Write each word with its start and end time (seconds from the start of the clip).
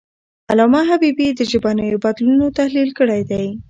علامه 0.51 0.81
حبیبي 0.89 1.27
د 1.33 1.41
ژبنیو 1.51 2.01
بدلونونو 2.05 2.55
تحلیل 2.59 2.89
کړی 2.99 3.21
دی. 3.31 3.45